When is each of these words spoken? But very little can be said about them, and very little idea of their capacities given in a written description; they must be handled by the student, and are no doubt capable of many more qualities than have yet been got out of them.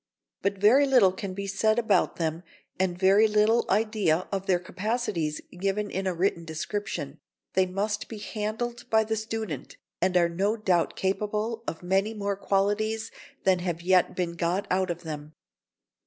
But 0.41 0.57
very 0.57 0.87
little 0.87 1.11
can 1.11 1.35
be 1.35 1.45
said 1.45 1.77
about 1.77 2.15
them, 2.15 2.41
and 2.79 2.97
very 2.97 3.27
little 3.27 3.67
idea 3.69 4.27
of 4.31 4.47
their 4.47 4.57
capacities 4.57 5.41
given 5.51 5.91
in 5.91 6.07
a 6.07 6.13
written 6.15 6.43
description; 6.43 7.19
they 7.53 7.67
must 7.67 8.07
be 8.09 8.17
handled 8.17 8.89
by 8.89 9.03
the 9.03 9.15
student, 9.15 9.77
and 10.01 10.17
are 10.17 10.27
no 10.27 10.57
doubt 10.57 10.95
capable 10.95 11.63
of 11.67 11.83
many 11.83 12.15
more 12.15 12.35
qualities 12.35 13.11
than 13.43 13.59
have 13.59 13.83
yet 13.83 14.15
been 14.15 14.31
got 14.33 14.65
out 14.71 14.89
of 14.89 15.03
them. 15.03 15.35